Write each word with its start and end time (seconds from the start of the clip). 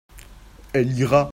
Elle 0.73 0.97
ira. 0.97 1.29